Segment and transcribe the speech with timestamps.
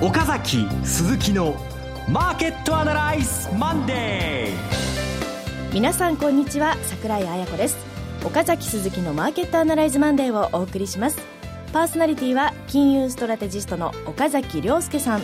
[0.00, 1.56] 岡崎鈴木の
[2.08, 5.74] マーケットアナライズマンデー。
[5.74, 7.76] 皆さんこんにちは桜井彩子です。
[8.24, 11.18] 岡崎鈴木のマーケットアナライズマンデーをお送りします。
[11.72, 15.22] パーソナリティは金融ストラテジストの岡崎良介さん。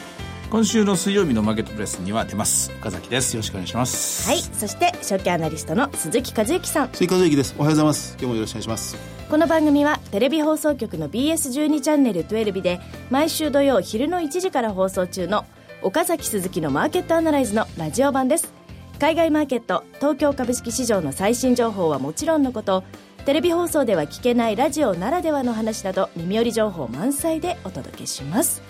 [0.55, 2.71] 今週の水曜日のマーケットプレスには出ます。
[2.79, 3.35] 岡崎です。
[3.35, 4.29] よろしくお願いします。
[4.29, 4.39] はい。
[4.39, 6.91] そして株式アナリストの鈴木一之さん。
[6.93, 7.57] 鈴木一之です。
[7.59, 8.13] おはようございます。
[8.13, 8.97] 今日もよろしくお願いします。
[9.29, 15.45] この番組はテレビ放送局の BS12 チャンネル12で毎週土曜昼の1時から放送中の
[15.83, 18.55] 岡崎鈴木のマーケットアナライズのラジオ版です。
[19.01, 22.85] 海外マーケット東京株式市場の最新情報はもちろんのこと
[23.27, 28.63] テレビ放送では聞けないラジオならではの話など耳寄り情報満載でお届けします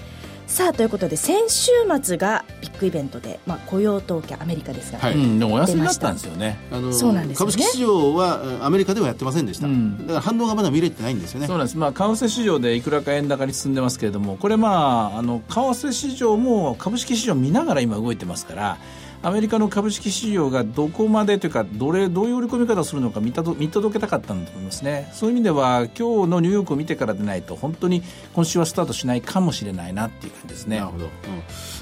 [0.54, 6.60] さあということで先週末がビッグイベントで、まあ、雇用統計アメリカですが、はい、うん、でもお休みだったんですよね。
[6.70, 11.48] あのそうなんです、ね、株式市場はアメリカではやってませんでした、うん、だから反応がまだ見れてないんですよね。
[11.48, 18.78] そうなんです、まあ、為替市場でいくらか円高に進んでますけれどもこれまああの為替市場も株式市場見ながら今動いてますから
[19.24, 25.08] アメリカの株式市場がどこまでというかどれどういう売り込み方をするのか見た見届けたかったんだと思いますね。
[25.14, 28.02] そういう意味では今日のニューヨークを見てからでないと本当に
[28.34, 30.76] 今週はスタートしないかもしれないなっていう感じですね。
[30.78, 31.10] なるほど、うん、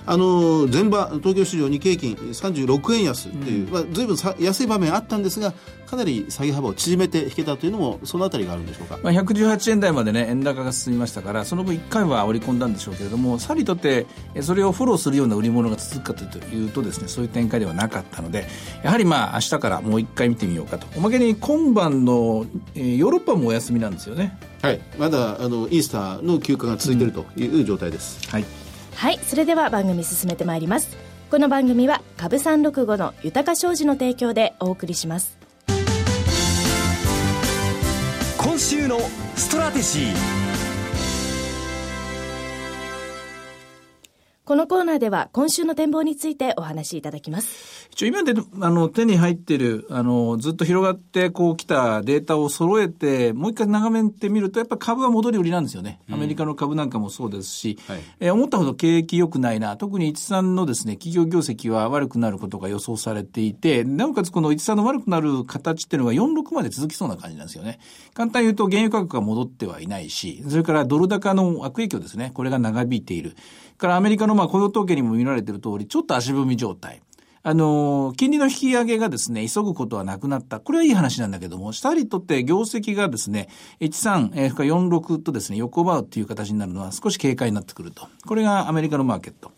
[0.04, 3.72] あの前場東京市場日経平均36円安っていう、うん。
[3.72, 5.52] まあ、随分さ安い場面あったんですが
[5.86, 14.06] かなり下げ幅を縮めて引けたというのもそのあたりがあるんでしょうか、まあ、118円台までね円高が進みましたからその分1回は織り込んだんでしょうけれどもさりとって
[14.40, 18.46] それをフォローするような売り物が続くかというとですねそういう展開ではなかったので
[18.82, 20.86] やはりまあ明日からもう一回見てみようかと。
[20.96, 24.38] おまけに今晩の、えー、ヨーロッパもお休みなんですよね。
[24.62, 24.80] はい。
[24.98, 28.44] まだあのイースターの休暇が続いているという状態です、うん、はい、
[28.94, 30.96] はい、それでは番組進めてまいります。
[31.30, 35.38] この番組は株三六五の豊か商事の提供でお送りします。
[38.38, 38.98] 今週の
[39.36, 40.41] ストラテジー。
[44.44, 47.88] このコーナーでは今週の展望についてお話しいただきます。
[47.92, 56.00] 一応今であの手に入ってるあのずっと広がってこう来たデータを揃えてもう一回眺めてみるとやっぱ株は戻り売りなんですよね。
[56.10, 59.76] アメリカの株なんかもそうですし、はい、えー、思ったほど景気良くないな。
[59.76, 67.78] 特に一産のですね企業業績は悪くなることが予想されていて、なおかつこの一産の悪くなる形っていうのが46まで続きそうな感じなんですよね。
[68.12, 72.32] 簡単に言うと原油価格が戻ってはいないし、それからドル高の悪影響ですね。
[72.34, 73.36] これが長引いている。
[73.82, 77.02] からアメリカのまあ雇用統計にも見られている通り、ちょっと足踏み状態。
[77.44, 80.60] あの、金利の引き上げがですね、急ぐことはなくなった。
[80.60, 83.48] これはいい話なんだけども、下にとって業績がですね、
[83.80, 88.06] 13、えー、46とですね、横ばうっていう形になるのは少し警戒になってくると。
[88.26, 89.50] これがアメリカのマーケット。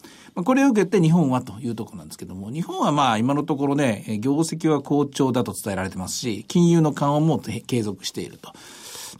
[0.42, 8.52] これを受けて日本はというところなんですけども、日本はまあ今のところね、業績は好調だと伝えられてますし、金融の緩和も継続していると。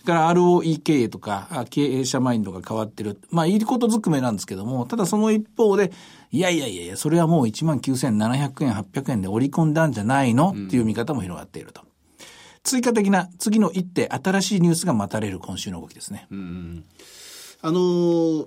[0.05, 3.21] から ROE 経営とか、経営者マインドが変わってる。
[3.31, 5.93] まあ、いいことずくめなんですけども、ただその一方で、
[6.31, 11.83] いやいやいやそれはもう19,700円、800円で織り込んだんじゃないの、っていう見方も広がっていると。
[12.63, 16.27] 追加的な次の一手、新しいニュースが待たれる今週の動きですね。
[16.31, 16.85] うん、
[17.63, 18.47] あのー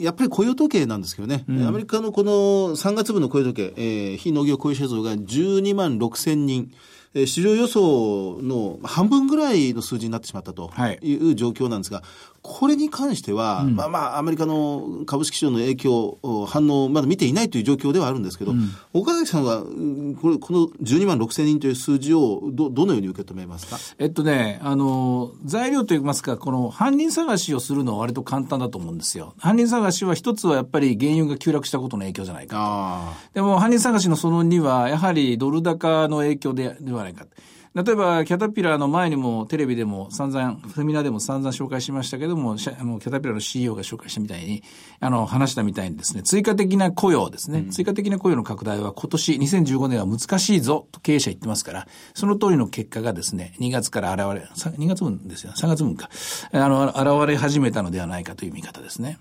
[0.00, 2.32] やっぱり雇用統計なんですけどね、うん、アメリカのこの
[2.76, 6.70] 3月分の雇用統計、えー、非農業雇用者数が12万6千人。
[7.14, 12.02] え市場予想の半分ぐらいの数字になってしまったという状況なんですが、
[12.46, 23.78] これに関しては、うん、まあまあ、アメリカの株式市場の影響、反応、まだ見ていないという状況ではあるんですけど、うん、岡崎さんは、これ、この12万6千人という数字をど、どのように受け止めますか？
[23.98, 29.32] えっとね、あの、材料といいますか、この犯人探しをするのは割と簡単だと思うんですよ。
[29.38, 33.34] 犯人探しは一つはやっぱり原油が急落したことの影響じゃないかと。
[33.36, 37.24] でも、犯人探しのその2は、やはりドル高の影響でではないか。
[37.74, 44.62] 例えば、キャタピラーの前にもテレビでも散々、フェミナでも散々紹介しましたけども、あのキャタピラーの CEO が紹介したみたいに、
[45.00, 56.10] あの、話したみたいにですね、追加的な雇用ですね、うん、追加的な雇用の拡大は今年2015年は難しいぞと経営者言ってますから、その通りの結果がですね、2月から現れ、2月分ですよ、3月分か、
[56.52, 59.18] あの、現れ始めたのではないかという見方ですね。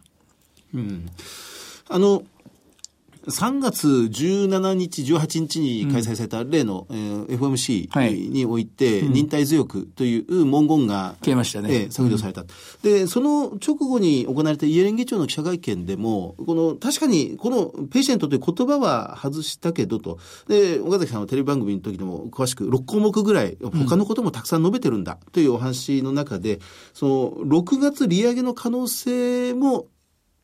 [0.76, 1.10] うん。
[1.90, 2.24] あの、
[3.28, 6.98] 3月17日、18日に開催された例の、うん、
[7.30, 11.70] えー、FOMC において、忍耐強くという文言が、消えましたね。
[11.74, 12.48] えー、削除された、うん、
[12.82, 26.60] で、その直後に行われたイエレン議長の記者会見でも、この、確かに、このペーシェントという言葉は外したけどと、で、岡崎さんはテレビ番組の時でも詳しく6項目ぐらい、他のこともたくさん述べてるんだというお話の中で、
[26.94, 29.88] その、6月利上げの可能性も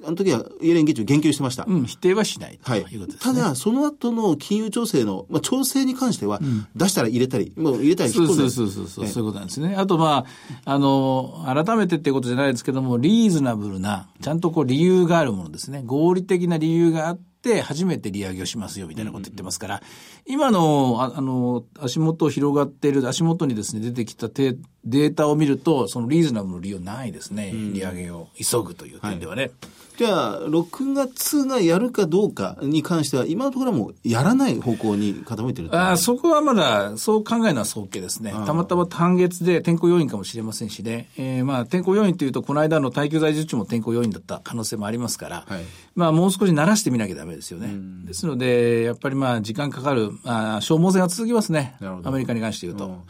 [0.02, 1.66] あの時はイエレン議長言及してました。
[1.68, 6.40] うん、否定はしないとはいいうことです、ねただ、その後の金融調整の、まあ、調整に関しては、
[6.76, 8.52] 出したら入れたり、もう入れたり引っ込んだり。
[8.52, 9.76] そうそうそうそう、そういうことなんですね。
[9.76, 10.26] あとま
[10.66, 15.84] あ、あの、改めてっていうことじゃないですけども、リーズナブルな、ちゃんとこう理由があるものですね。
[15.86, 17.29] 合理的な理由があって、
[17.62, 19.84] 初めて利上げをしますよ、みたいなこと言ってますから、
[20.26, 27.52] 今の、ああの、足元広がっている、足元にですね、出てきたデータを見ると、そのリーズナブルの理由ないですね。
[27.52, 29.52] 利上げを急ぐという点ではね。
[30.00, 38.32] じゃあ、6月がやるかどうかに関しては、今のところはもうやらない方向に傾いてるあそこはまだ、そう考えるのは早計ですね。
[38.32, 41.10] たまたま単月で天候要因かもしれませんしね。
[41.18, 45.66] えー、まあ、天候要因というと、この間の耐久財受注も天候要因だった可能性もありますから、はい、
[45.96, 47.70] まあ、もう少し慣らしてみなきゃダメですよね。
[48.06, 51.76] ですので、やっぱりまあ、時間かかる、あ消耗戦は続きますね。
[51.82, 53.06] アメリカに関して言うと。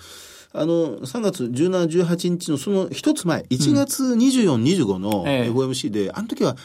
[0.51, 6.56] あの、3月17、18日のその一つ前、1月24、うん、25の FOMC で、あの時は、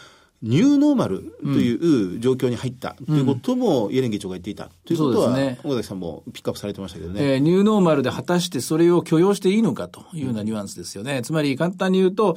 [0.44, 11.22] ニューノーマルという状況に入ったということも、イエレン議長が言っていたということは、ね、小崎さんもピックアップされてましたけどね、えー、ニューノーマルで果たしてそれを許容していいのかというようなニュアンスですよね。
[11.22, 12.36] つまり簡単に言うと、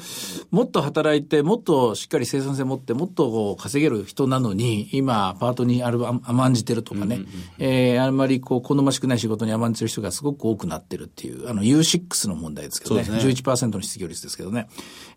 [0.51, 7.19] もっと働いて、もっとしっかり生産性を持って、もっと稼げる人なのに、今、パートにある甘んじてるとかね、
[7.60, 13.10] えあんまりこう、好ましくない仕事に甘んじてる人がすごく多くなってるっていう、あの U6 の問題ですけどね、ね。
[13.10, 14.69] 11%の失業率ですけどね、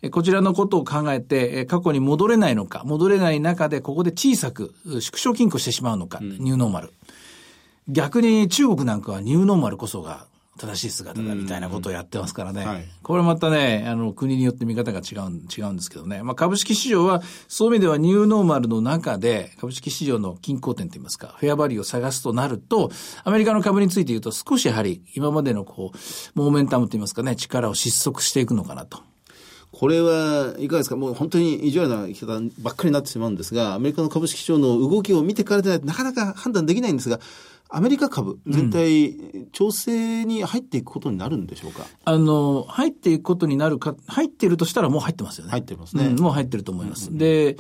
[0.02, 6.92] えこちらのことを考えて、え過去に戻れないのか、戻れない中でここで小さく縮小金庫してしまうのか、うん、ニューノーマル。
[7.88, 10.26] 逆に中国なんかはニューノーマルこそが
[10.60, 12.66] 正しい姿だみたいなことをやってますからね。
[12.66, 16.22] はい、これまたね、あの、国によって見方が違う、違うんですけどね。
[16.22, 22.90] まあ、株式市場は、そういう意味ではニューノーマルの中で、株式市場の均衡点といいますか、フェアバリューを探すとなると、
[23.24, 29.09] アメリカの株について言うと少しやはり今までのこう、モーメンタムといいますかね、力を失速していくのかなと。
[29.72, 30.96] これはいかがですか？
[30.96, 37.20] もう本当に意地悪な生き方ばっかりになってしまうんですが、アメリカの株式市場の動きを見てからでないとなかなか判断できないんですが、
[37.68, 41.86] アメリカ株全体、うん、調整に入っていくことになるんでしょうか？
[42.04, 45.52] あの、入っていくことになるか、入っているとしたらもう入ってますよね。
[45.52, 46.06] 入ってますね。
[46.06, 47.06] うん、もう入ってると思います。
[47.06, 47.56] うんうん、で、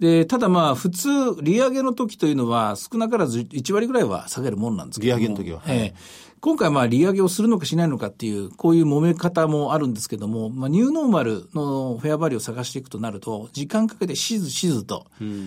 [0.00, 1.08] で、ただまあ、普通、
[1.40, 5.62] 利上げの時というのは、少なからず1割ぐらいは下げるものなんですけど利上げの時は。
[5.68, 15.06] ええ今回まあ利上げをするのかしないのかっていう、こういう揉め方もあるんですけども、まあニューノーマルのフェアバリューを探していくとなると、時間かけてしずしずと、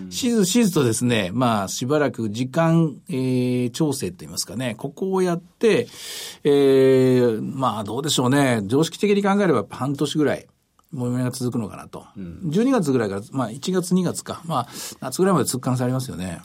[0.09, 5.87] しずしずとですね、まあしばらく時間、えー、調整といいますかね、ここをやって、
[6.43, 10.47] えー、まあどうでしょうね、常識的に考えれば半年ぐらい。
[10.95, 12.05] 揉めが続くのかなと。
[12.15, 14.41] うん、12月ぐらいから、まあ1月2月か。
[14.45, 14.67] まあ
[15.01, 16.41] 夏ぐらいまで続く可能性ありますよね。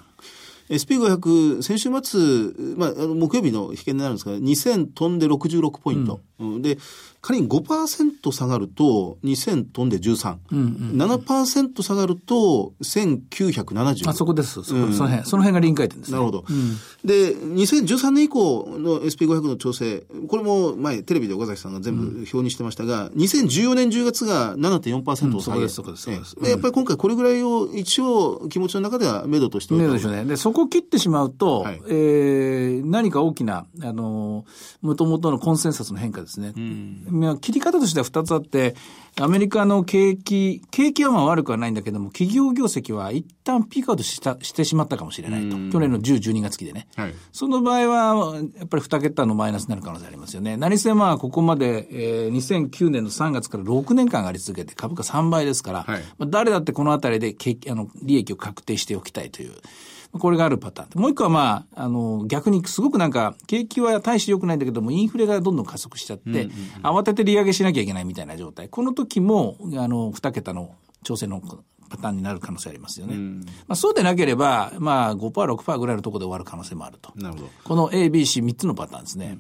[0.73, 6.21] SP500、先週末、まあ、あの木曜日の引けになるんですが、2000飛んで66ポイント。
[6.43, 6.79] うん、で、
[7.23, 10.37] 仮に5%下がると2000飛んで13。
[10.51, 14.11] うんうんうん、7%下がると1970。
[14.11, 14.63] あ、そこです。
[14.65, 15.29] そこ、うん、その辺。
[15.29, 16.15] その辺が臨界点ですね。
[16.15, 16.45] なるほど。
[16.49, 26.35] うん、で、2013年以降の SP500 の調整、これも前テレビで岡崎さんが全部表にしてましたが、うん、2014年10月が7.4%を下げ、うん、そこです、そこです。
[26.41, 29.87] で、やっぱり今回これぐらいを一応気持ちの中では目処としておいた。
[29.87, 30.25] 目処でね。
[30.25, 34.45] で、そこを切ってしまうと、はい、えー、何か大きな、あの、
[34.81, 36.53] もともとのコンセンサスの変化ですね。
[36.57, 38.75] うん、切り方としては2つあって、
[39.21, 45.57] アメリカの景気、景気はまあ悪くはないんだけども、企業業績は一旦ピークアウトしたしてしまったかもしれないと。
[45.71, 46.89] 去年の10、12月期でね。
[46.97, 50.57] はい、その場合は、やっぱり2桁のマイナスになる可能性ありますよね。
[50.57, 59.53] 何せまあ、ここまで、えー、2009年の3月から6年間上がり続けて、株価3倍ですから、はい、まあ、誰だってこのあたりで景気あの利益を確定しておきたいという。
[60.19, 61.01] これがあるパターン。
[61.01, 66.51] もう一個はまあ、あの、逆にすごくなんか、景気は大して良くないんだけども、インフレがどんどん加速しちゃって、うんうんうん、
[66.99, 68.69] 慌てて利上げしなきゃいけないみたいな状態。
[68.69, 71.41] この時も、あの、二桁の調整の
[71.89, 73.15] パターンになる可能性ありますよね。
[73.15, 77.13] うん、まあ、そうでなければ、まあ5%、6%ぐらいのところで終わる可能性もあると。
[77.17, 77.49] なるほど。
[77.65, 79.39] この A、B、C3 つのパターンですね。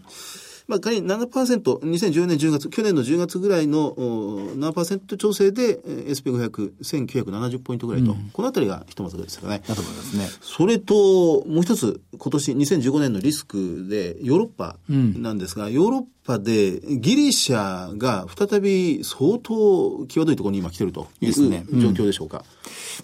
[0.72, 9.62] まあ、仮に7%、2014年10月、去年の10月ぐらいの7%調整で、SP500、1970ポイントぐらいと、うん、このあたりがひとまずですかね。
[9.68, 10.26] だと思いますね。
[10.40, 21.40] それと、もう一つ、今年2015年のリスクで、ヨーロッパなんですが、うん、ヨーロッパでギリシャが再び相当際どいところに今来てるという状
[21.88, 22.44] 況でしょうか。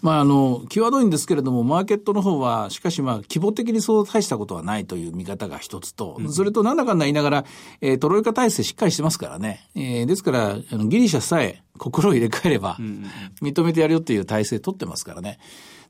[0.03, 7.45] まあ、あの、際どいんですけれども、マーケットの方は、しかしまあ、規模的にそう大したことはないという見方が一つと、うん、それとなんだかんだ言いながら、
[7.81, 9.69] えー、トロイカ体制しっかりしてますからね。
[9.75, 12.77] えー、ですから、あのギリシャさえ心を入れ替えれば、
[13.43, 15.39] 認めてやるよっていう体制取ってますからね。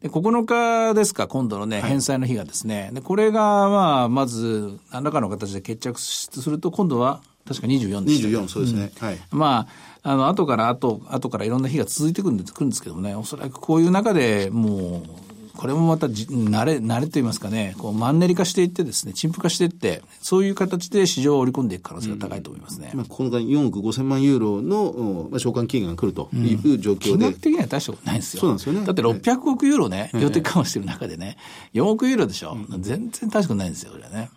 [0.02, 2.90] で、9日ですか、今度のね、返済の日がですね。
[2.92, 8.28] で、これが、まあ、まず、何らかの形で決着すると、今度は、確か24でした。
[8.28, 8.92] 24、そうですね。
[9.00, 9.18] うん、はい。
[9.30, 9.66] ま
[10.02, 15.27] あ、あの、後から後、後からいろんな日が続いてくるんですくるんですけどもね、おそらくこういう中でもう、
[15.58, 22.90] これもまた慣れ、慣れと言いますかね、こうマンネリ化していってですね、陳腐化していって、そういう形で市場を織り込んでいく可能性が高いと思いますね。
[22.92, 27.10] うんまあ、今回4億5千万ユーロの、まあ、償還期限が来るという状況で。
[27.10, 28.40] うん、金額的には大したことないんですよ。
[28.40, 28.86] そうなんですよね。
[28.86, 31.36] だって600億ユーロね、量的緩和してる中でね、
[31.74, 32.56] 4億ユーロでしょ。
[32.70, 34.30] うん、全然大したことないんですよ、これね。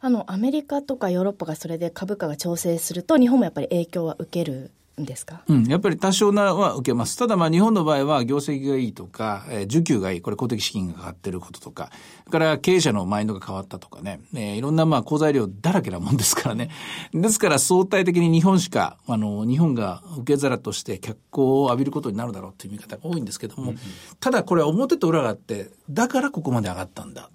[0.00, 4.72] あの、アメリカとかヨーロッパがそれで株価が調整すると、日本もやっぱり影響は受ける
[5.04, 7.16] ですか、うん、やっぱり多少なは受けます。
[7.16, 11.90] ただまあ日本の場合は業績がいいとか、えー、需給がいい、これ公的資金がかかってることとか、
[12.26, 16.70] それから経営者のマインドが変わったとかね、えー、いろんなまあ好材料だらけなもんですからね。
[17.12, 23.78] ですから相対的に日本しか、あの、日本が受け皿として脚光を浴びることになるだろうという見方が多いんですけども、うんうん、
[24.20, 27.30] ただこれは表と裏があって、だからここまで上がったんだ。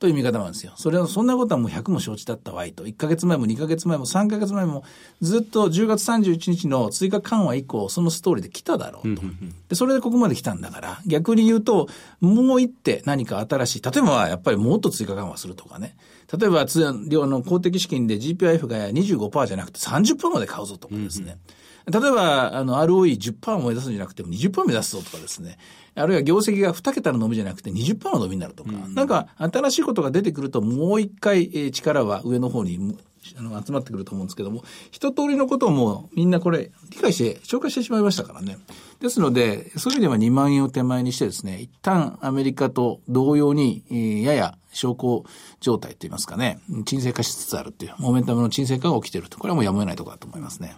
[0.00, 0.72] という見方なんですよ。
[0.76, 2.86] それは、そんなことはもう100も承知だったわいと。
[2.86, 4.82] 1ヶ月前も2ヶ月前も3ヶ月前も
[5.20, 9.22] ずっと10月31日の追加緩和以降、そのストーリーで来ただろうと。
[9.68, 11.86] で、それでここまで来たんだから、逆に言うと、
[12.20, 15.96] もう一手何か新しい、例えばやっぱりもっと追加緩和するとかね。
[16.34, 21.36] 例えば、つあの公的資金で GPIF が25%じゃなくて30%まで買うぞとかですね。
[21.86, 25.58] 例えば、あの、ROE10% を目指すんじゃなくても20%目指すぞとかですね。
[25.94, 32.96] あるいは業績が2桁の伸びじゃなくて20%の伸びになるとか、うん、なんか新しいことが出てくるともう一回、え力は上の方に
[33.36, 38.58] あの集まってくると思うんですけども、一通りのことをもうみんなこれ理解して紹介してしまいましたからね。
[39.00, 45.24] ですので、そういう意味では2万円を手前にしてですね、一旦アメリカと同様に、えー、やや昇降
[45.60, 49.38] 状態といいますかね、沈静化しつつあるっていう、モメンタムの沈静化が起きていると。
[49.38, 50.76] これはもうやむを得ないところだと思いますね。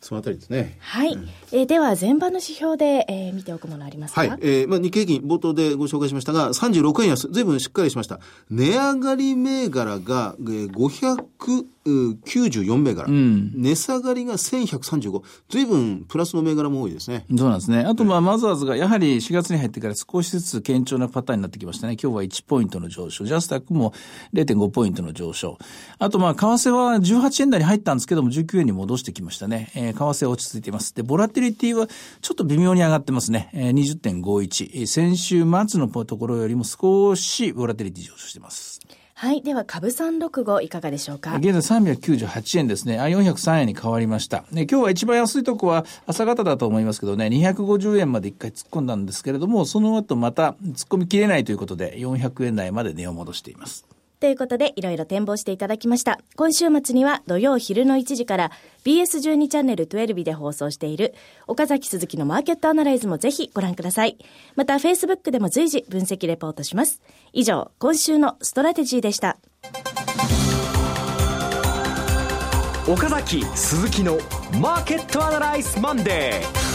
[0.00, 0.78] そのあたりですね。
[0.80, 1.12] はい。
[1.12, 4.20] うん、えー、では、前場の指標で、えー、見ておくものありますか？
[4.22, 4.30] はい。
[4.40, 8.20] えー、まあ、日経平均、冒頭でご紹介しましたが、36円安、随分しっかりしました。
[8.50, 17.24] 値上がり銘柄が、えー、500、94銘柄、うん、値下がりが1135、ずいぶんプラスの銘柄も多いですね。
[17.36, 17.80] そうなんですね。
[17.80, 21.96] あと、まあ、マザーズがやはり4月に入ってから少しずつ堅調なパターンになってきましたね。
[22.00, 23.94] 今日は1ポイントの上昇、ジャスタックも
[24.34, 25.56] 0.5ポイントの上昇。
[25.98, 29.72] あと、まあ、為替は18円台に入ったんですけども、19円に戻してきましたね。
[29.74, 30.94] えー、為替は落ち着いています。
[30.94, 31.86] で、ボラティリティは
[32.20, 33.50] ちょっと微妙に上がってますね。
[33.52, 34.86] えー、20.51。
[34.86, 38.80] 先週末のところよりも少しボラティリティ上昇しています。
[39.14, 39.42] はい。
[39.42, 41.36] では、株三六五いかがでしょうか？
[41.36, 42.98] 現在398円ですね。
[42.98, 44.44] あ、403円に変わりました。
[44.50, 53.84] ね、今日は一番安いとこは朝方だと思いますけどね、250円まで一回突っ込んだんですけれども、その後また突っ込みきれないということで、400円台まで値を戻しています。
[54.20, 56.20] ということで、いろいろ展望していただきました。
[56.36, 58.50] 今週末には土曜昼の1時から
[58.84, 61.14] BS12 チャンネル12で放送している
[61.46, 64.18] 岡崎鈴木のマーケットアナライズもぜひご覧ください。
[64.56, 67.00] また、Facebook でも随時分析レポートします。
[67.32, 69.38] 以上、今週のストラテジーでした。
[72.86, 74.18] 岡崎鈴木の
[74.60, 76.69] マーケットアナライズマンデー。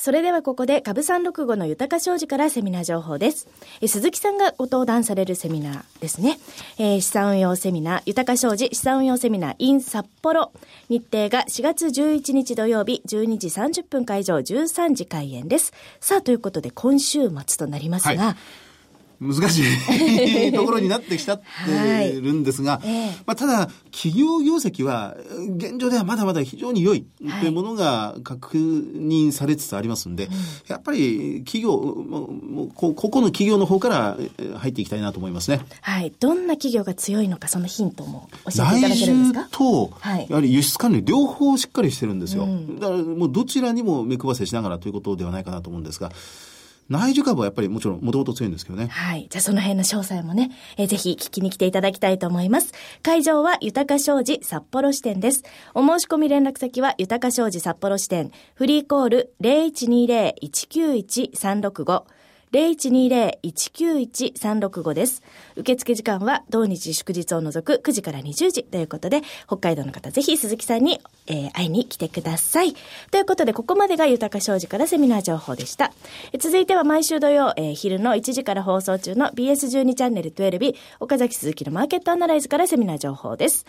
[0.00, 3.48] それではここで株三六五の豊商事からセミナー情報です。
[3.82, 6.38] え鈴木さんがご登壇されるセミナーですね。
[6.78, 10.52] えー、資産運用セミナー、豊か商事資産運用セミナー in 札幌。
[10.88, 15.74] 日程が4月11日土曜日12時30分会場13時開演です。
[16.00, 18.36] さあ、ということで今週末となりますが、はい
[19.20, 22.88] 難しいところになってきちゃってるんですが、 はい。
[22.88, 25.14] えー、まあ、ただ、企業業績は、
[25.56, 27.04] 現状ではまだまだ非常に良い
[27.40, 30.34] というものが確認されつつありますんで、はい、
[30.68, 34.18] やっぱり企業、もうここの企業の方から
[34.58, 35.60] 入っていきたいなと思いますね。
[35.82, 36.12] はい。
[36.18, 39.48] どんな企業が強いのか、そのヒントも教えていただけるんですか？
[39.50, 42.44] と、はい、やはり輸出管理両方しっかりしてるんですよ。
[42.44, 46.10] うん、だからもうどちらにも目配せしながらということではないかなと思うんですが、
[46.90, 48.88] 内需株はやっぱりもちろんもともと強いんですけどね。
[48.88, 49.28] はい。
[49.30, 52.72] じゃあその辺の詳細もね、えー、ぜひ聞きに来ていただきたいと思います。
[53.02, 55.44] 会場は豊か商事札幌支店です。
[55.72, 62.02] お申し込み連絡先は豊か商事札幌支店、フリーコール0120-191-365
[62.52, 65.22] 0120-191-365です。
[65.56, 72.74] 受付時間は同日祝日を除く9時から20時ということで、北海道の方ぜひ鈴木さんに、えー、会いに来てください。
[73.10, 75.92] ということで、ここまでが豊か商事からセミナー情報でした。
[76.38, 83.64] 続いては毎週土曜、えー、昼の1時から放送中の BS12 チャンネル12岡崎鈴木のマーケットアナライズからセミナー情報です。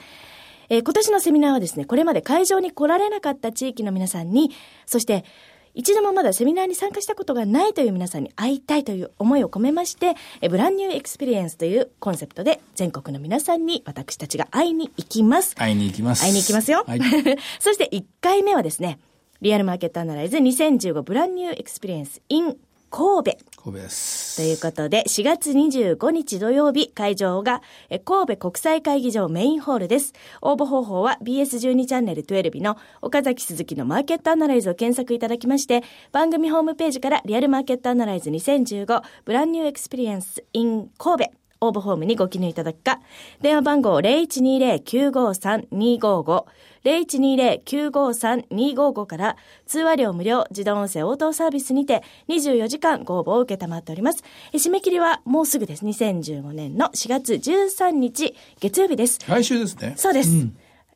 [0.70, 4.52] えー、今年のセミナーはですね、これまで会場に来られなかった地域の皆さんに、
[4.86, 5.26] そして、
[5.74, 15.56] 一度もまだセミナーに参加したことがないという皆さんに会いたいという思いを込めまして、え Brand New Experience というコンセプトで全国の皆さんに私たちが会いに行きます。
[15.56, 16.24] 会いに行きます。
[16.24, 16.84] 会いに行きますよ。
[16.86, 17.00] はい、
[17.60, 19.00] そして1回目はですね、
[19.42, 22.58] リアルマーケットアナライズ2015ブランニューエクスペリエンス in
[22.92, 23.38] 神戸。
[23.64, 24.38] 神戸です。
[24.38, 27.62] ということで、4月25日土曜日、会場が、
[28.06, 30.14] 神戸国際会議場メインホールです。
[30.42, 41.32] 応募方法は BS12 チャンネル12の岡崎鈴木のマーケットアナライズを検索いただきまして、番組ホームページからリアルマーケットアナライズ2015ブランニューエクスペリエンス in 神戸
[41.64, 43.00] 応募フォームにご記入いただくか、
[43.42, 46.46] 電話番号0120-953-255、
[46.84, 49.38] 0120-953-255から、
[49.68, 54.24] 通話料無料自動音声応答サービスにて、24時間ご応募を受けたまっております。
[54.54, 55.86] え締め切りはもうすぐです。
[55.86, 59.20] 2015年の4月13日、月曜日です。
[59.28, 59.94] 来週ですね。
[59.98, 60.48] そうです。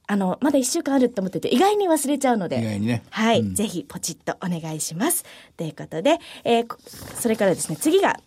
[0.07, 2.59] あの、まだ1週間あると思ってて、意外に忘れちゃうので。
[2.59, 3.43] 意外にねはい。
[3.53, 5.25] ぜひ、ポチッとお願いします。
[5.57, 6.77] ということで、えーこ
[7.19, 8.19] それからですね、次が、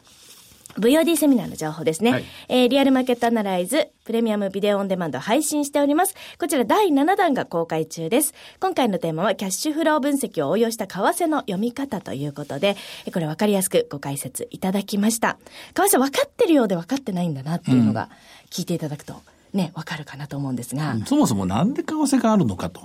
[0.79, 2.13] VOD セミナーの情報ですね。
[2.13, 6.15] はいえーリアルマーケットアナライズ、プレミアムビデオオンデマンド配信しております。
[6.39, 8.35] こちら第7弾が公開中です。
[8.61, 15.39] 今回のテーマはキャッシュフロー分析を応用した為替の読み方ということで、えーこれ分かりやすくご解説いただきました。
[15.75, 18.09] 為替分かってるようで分かってないんだなっていうのが
[18.51, 19.15] 聞いていただくと、
[19.53, 20.97] ね、分かるかなと思うんですが。
[21.07, 22.83] そもそもなんで為替があるのかと。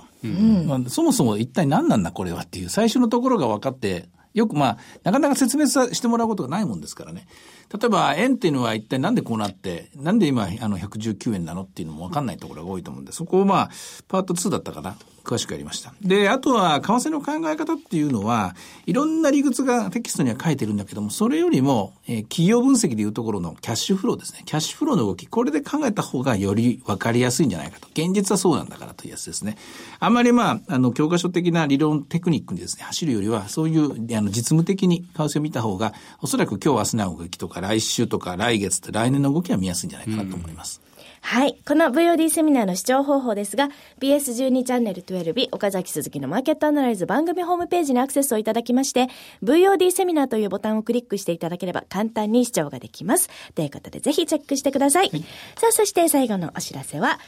[0.66, 7.26] まあそもそも一体何なんだこれはっていう最初のところが分かって、よくまあ、なかなか説明さしてもらうことがないもんですからね。
[7.72, 13.70] 例えば、円っていうのは一体なんでこうなって、なんで今、あの、119円なのっていうのもわかんないところが多いと思うんで、そこをまあ、
[14.08, 14.96] パート2だったかな。
[15.24, 15.94] 詳しくやりました。
[16.02, 18.54] で、あとは、為替の考え方っていうのは、
[18.86, 24.42] いろんな理屈がテキストには書いてるんだけども、それよりも、えー企業分析でいうところのキャッシュフローですね。
[24.44, 27.88] キャッシュフローの動き、これで考えた方がより分かりやすいんじゃないかと。
[27.92, 29.56] 現実はそうなんだからというやつですね。
[30.00, 40.80] あんまりまあ、あの、教科書的な理論テクニックにですね、走るよりは、そういう、あの、実務的に為替を見た方が、おそらく今日明日の動きとか、来週とか、来月と来年の動きは見やすいんじゃないかなと思います。
[41.26, 41.56] はい。
[41.66, 49.08] この VOD セミナーの視聴方法ですが、BS12 チャンネル12岡崎鈴木のマーケットアナライズ番組ホームページにアクセスをいただきまして、
[49.42, 53.30] VOD セミナーというボタンをクリックしていただければ簡単に視聴ができます。
[53.54, 55.08] ということで、ぜひチェックしてください。
[55.08, 57.18] さあ、そして最後のお知らせは、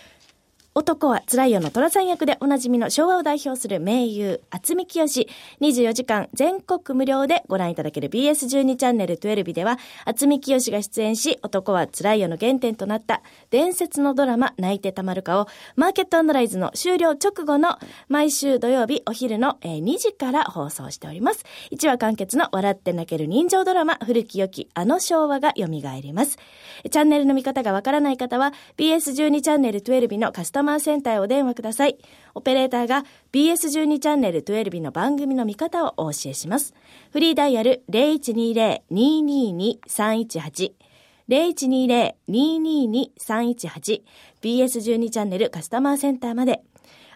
[0.76, 5.04] 男は辛いよの虎さん役でおなじみの昭和を代表する名優、厚見清
[5.62, 17.78] 24時間全国無料でご覧いただける BS12 チャンネル12では、厚見清が出演し、男は辛いよの原点となった伝説のドラマ、泣いてたまるかを、マーケットアナライズの終了直後の
[18.10, 21.46] 毎週土曜日お昼の2時から放送しております。
[21.72, 26.36] 1話完結の笑って泣ける人情ドラマ、古き良きあの昭和が蘇ります。
[26.90, 31.96] チャンネルの見方がわからない方は、BS12 チャンネル12のカスタマーセンターへお電話ください。
[32.34, 36.74] オペレーターが BS12 チャンネル12の番組の見方をお教えします。
[37.12, 40.72] フリーダイヤル0120-222-318
[41.28, 44.02] 0120-222-318
[44.42, 46.62] BS12 チャンネルカスタマーセンターまで。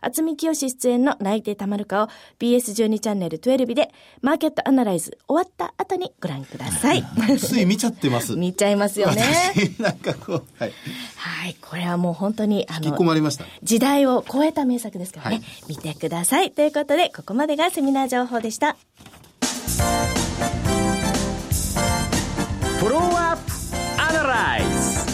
[0.01, 2.09] 厚見清出演の泣いてたまるかを
[2.39, 7.05] BS12 チャンネル12でマーケットアナライズ終わった後にご覧ください。
[7.39, 8.37] つい見ちゃってます。
[8.37, 9.23] 見ちゃいますよね。
[9.55, 10.73] 私なんかこう、はい。
[11.17, 13.45] はい、これはもう本当に、あ引き込まれました。
[13.63, 16.51] 時代を超えた名作ですからね、はい見てください。
[16.51, 18.77] ということで、ここまでがセミナー情報でした。
[22.79, 23.53] フォローアップ
[24.01, 25.10] アナライズ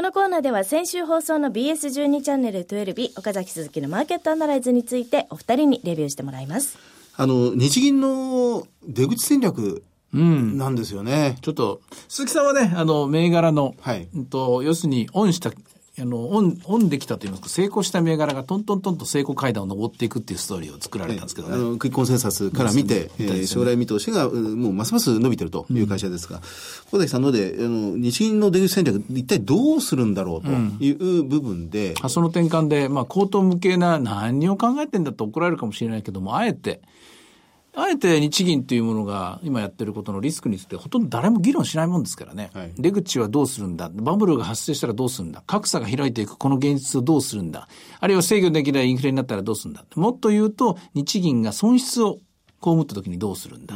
[0.00, 6.78] このコーナーでは先週放送の BS12 チャンネル12岡崎鈴木のマーケットアナライズについてお二人にレビューしてもらいます。
[7.18, 9.84] あの、日銀の出口戦略
[10.14, 10.56] うん。
[10.56, 11.36] なんですよね。
[11.42, 15.50] ちょっと、鈴木さんはね、あの、銘柄の、はいうんと、要するに、オンした、
[16.00, 21.54] あの、オン、オンできたといいますか、成功した銘柄がトントントンと成功階段を登っていくっていうストーリーを作られたんですけどね。
[21.54, 26.40] あの、クイックコンセンサスから見て、えー将来見通しが、うんもうますます伸びてるという会社ですが、
[26.90, 30.50] 小崎さんので、あの、日銀の出口戦略、一体どうするんだろうと
[30.84, 36.80] いう部分で、発想の転換で、まあ、口頭向けな何を考えてんだと怒られるかもしれないけども、あえて、
[37.74, 42.50] あえて日銀というものが今やってることのリスクについてほとんど誰も議論しないもんですからね。
[42.52, 47.68] はい出口はどうするんだバブルが発生したらどうするんだ格差が開いていくこの現実をどうするんだ
[48.00, 52.18] あるいは制御できないインフレになったらどうするんだもっと言うと、日銀が損失を
[52.62, 53.74] 被った時にどうするんだ。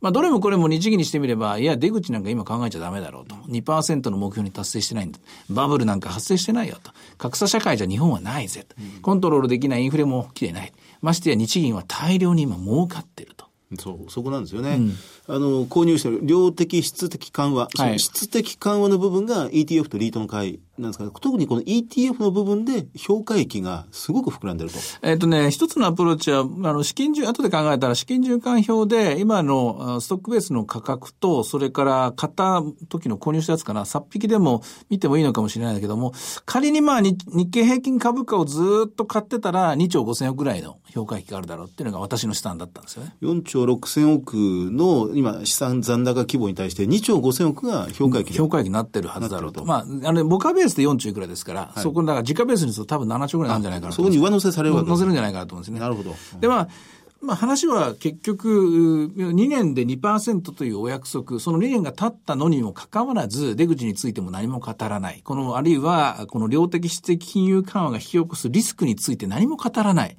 [0.00, 3.34] まあ、どれもこれも日銀にしてみれば、いや、出口なんか今考えちゃダメだろうと。
[3.34, 5.18] 2%の目標に達成してないんだ。
[5.50, 6.92] バブルなんか発生してないよと。
[7.16, 8.76] 格差社会じゃ日本はないぜと。
[9.02, 10.72] コントロールできないインフレも起きてない。
[11.00, 13.46] ましてや日銀は大量に今儲かってると。
[13.78, 14.80] そう、そこなんですよね。
[15.26, 24.78] あの、購入してる量的、質的緩和、その質的緩和の部分が ETF とリートの買いなんですか、特にこの ETF の部分で評価益がすごく膨らんでると。
[25.02, 36.12] えっ、とね、一つのアプローチは、あの、資金循、後で考えたら資金循環表で、今のストックベースの価格と、それから買った時の購入したやつかな、さっ引きでも見てもいいのかもしれないけども、
[36.44, 37.16] 仮にまあ日
[37.50, 43.14] 経平均株価をずっと買ってたら、2兆5千億ぐらいの評価益があるだろうっていうのが私の試算だったんですよね。
[43.22, 49.64] 4兆6千億の今、資産残高規模に対して2兆5千億が評価益評価益になってるはずだろうと。
[49.64, 55.80] まあ、あの、ボカベースで4兆いくらですから、はい、そこ、だから時価ベースにすると多分7兆ぐらいなんじゃないかなそこに上乗せされるわけ乗せるんじゃないかなと思うんですね。
[55.80, 56.14] なるほど。
[56.40, 56.68] で、まあ、
[57.20, 65.22] まあ話は結局、2年で2%というお約束、その2年が経ったのにもかかわらず、出口についても何も語らない。
[65.24, 70.16] この、あるいは、この量的質的金融緩和が引き起こすリスクについて何も語らない。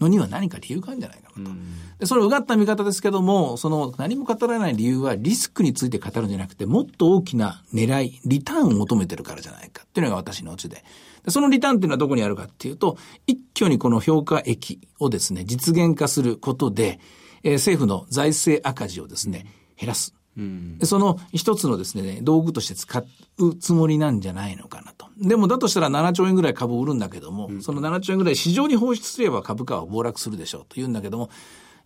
[0.00, 1.56] のには何か理由があるんじゃないかなと。
[1.98, 10.84] で、それをうがった見方ですけども、その何も語らない理由はリスクについて語るんじゃなくて、もっと大きな狙い、リターンを求めてるからじゃないかっていうのが私のオチで。
[11.24, 17.00] でそのリターンっていうのはどこにあるかっていうと、一挙にこの評価益をですね、実現化することで、
[17.42, 20.14] えー、政府の財政赤字をですね、減らす。
[20.36, 23.02] うん、その一つのですね、道具として使
[23.38, 25.06] うつもりなんじゃないのかなと。
[25.18, 31.30] でもだとしたら7兆円ぐらい株を売るんだけども、うん、その7兆円ぐらい市場に放出すれば株価は暴落するでしょうと言うんだけども、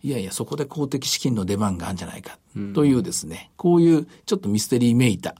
[0.03, 2.37] いやいや、そこで公的資金の出番があるんじゃないか、
[2.73, 5.35] というですね、こういうちょっとミステリーめいた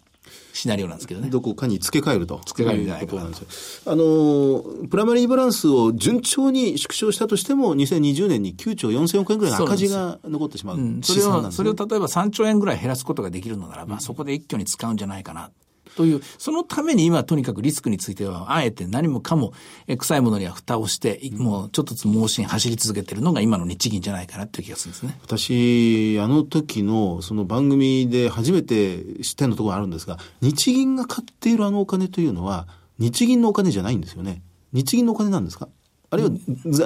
[0.54, 1.30] シナリオなんですけどね。
[1.30, 2.41] どこかに付け替えると。
[2.46, 3.91] 付け替えるじゃないかなんですよ。
[3.91, 10.78] あの、プライマリーバランスを順調に縮小したとしても、2020年に9兆4000億円ぐらいの赤字が残ってしまう。
[10.78, 15.52] うん、それを、それを例えば3兆円ぐらい減らすことができるのならば、うん、そこで一挙に使うんじゃないかな。
[15.95, 19.54] という、そのために今とにかくリスクについては、あえて何もかも、
[19.88, 25.17] え臭いものには蓋をして、もうちょっとずつ盲信走り続けてるのが今の日銀じゃないかなっていう気がするんですね。
[25.21, 32.67] 私、あの時のその番組で初めて知ったようなところあるんですが、日銀が買っているあのお金というのは、
[32.99, 34.41] 日銀のお金じゃないんですよね。
[34.73, 35.67] 日銀のお金なんですか？
[36.13, 36.32] あるいは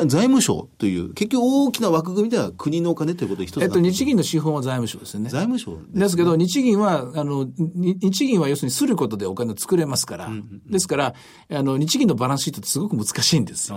[0.05, 5.31] 財務省という、結局大きな枠組みでは国のお金ということで一つえっと、日銀の資本は財務省ですよね。
[5.31, 11.15] 財務省で、ね、ですけど、日銀は、あの、日銀は要するにすることでお金を作れますから、うんうんうん、ですから、
[11.49, 13.73] あの、日銀のバランスシートってすごく難しいんです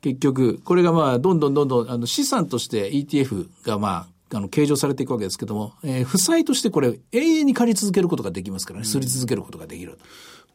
[0.00, 9.92] 結局、これがまあ、どんどんどんどん、あの、資産として ETF がまあ、あの、計上されていくわけですけども、えー、負債としてこれ、永遠に借り続けることができますからね、すり続けることができる。
[9.92, 9.98] うん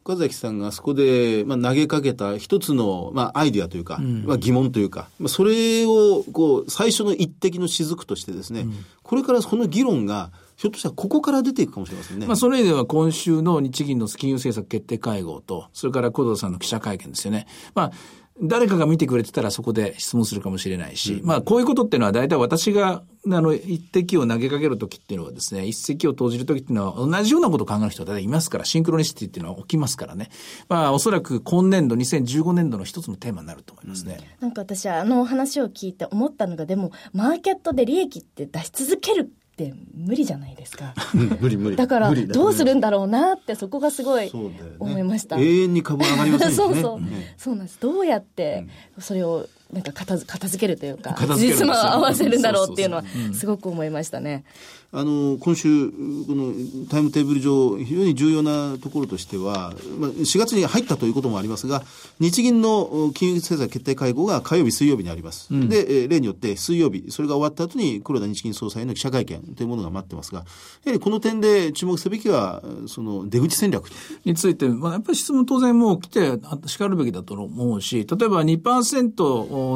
[0.04, 12.26] 岡崎さんがそこで、まあ、投げかけた一つの、まあ、アイディアというか、うん、まあ、疑問というか、まあ、それをこう最初の一滴の雫としてですね、うん、これからその議論がひょっとしたらここから出ていくかもしれませんね。
[12.26, 17.46] まあ、その意味では今週の日銀の金融政策決定会合と、それから小藤さんの記者会見ですよね。
[17.74, 17.92] まあ、
[18.40, 30.30] 誰かが見てくれてたらそこで質問するかもしれないし、うん、まあこういうことっていうのは大体私があの一滴を投げかけるときっていうのはですね、一石を投じるときっていうのは同じようなことを考える人は大体いますから、シンクロニシティっていうのは起きますからね。
[30.68, 34.18] まあおそらく今年度、2015年度の一つのテーマになると思いますね。
[34.40, 39.30] うん、なんか私はあの話を聞いて思ったのが、でもマーケットで利益って出し続ける
[39.64, 40.94] って無理じゃないですか。
[41.40, 41.76] 無理無理。
[41.76, 44.30] だから、どうするんだろうなって、そこがすごい
[44.78, 45.36] 思いました。
[45.36, 46.54] ね、永遠に株上がりませんね。
[46.54, 47.00] そうそう。
[47.36, 47.80] そうなんです。
[47.80, 48.68] どうやって、
[49.00, 53.04] それを、なんか片片付けるというか、実務を合わせるんだろうっていうのは、
[53.34, 54.44] すごく思いましたね。
[54.90, 55.94] あの、今週、こ
[56.28, 56.54] の
[56.88, 61.82] タイムテーブル上、非常に重要なところとしては、まあ、4月に入ったということもありますが、
[62.20, 65.48] 日銀の金融政策決定会合が火曜日、水曜日にあります。
[65.52, 70.44] うん、で、例によって水曜日、それが終わった後に黒田日銀総裁の記者会見というものが待ってますが、や
[70.86, 73.88] はりこの点で注目すべきは、その出口戦略
[74.24, 76.32] について、まあ、やっぱり質問当然もう来て
[76.64, 79.22] しかるべきだと思うし、例えば2%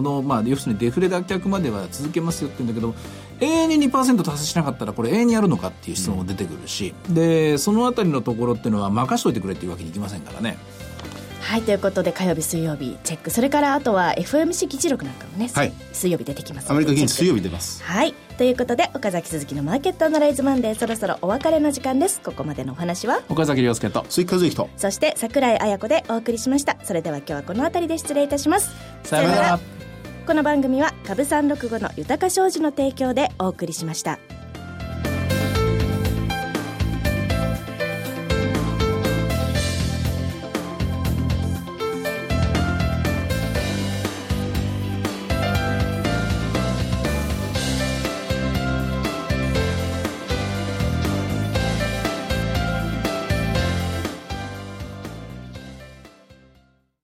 [0.03, 2.95] の、まあ、要するにデフレ脱却までは続けますよって言うんだけど、
[3.41, 10.57] 永遠に2%達成しなかったらこれ永遠にやるのかっていう質問も出てくるし、うん、でそのあたりのところっていうのは任しといてくれっていうわけにいきませんからね。
[11.41, 13.31] はいということで火曜日水曜日チェック。
[13.31, 17.83] それからあとは FMC 議事録なんかもね、はい、水曜日出てきますアメリカ議員水曜日出ます。
[17.83, 22.21] はいということで岡崎鈴木のマーケットアナライズマンデーそろそろお別れの時間です。
[22.21, 23.23] ここまでのお話は？
[23.29, 26.77] 岡崎亮介と鈴木和之とそして櫻井彩子でお送りしました。
[26.83, 28.73] それでは今日はこの辺りで失礼いたします。
[29.05, 29.61] さよなら。
[30.27, 34.19] この番組は株三六五の豊か商事の提供でお送りしました。